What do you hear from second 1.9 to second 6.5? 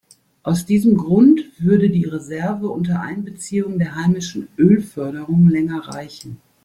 die Reserve unter Einbeziehung der heimischen Ölförderung länger reichen.